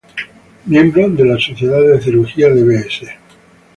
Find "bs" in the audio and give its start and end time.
2.63-3.01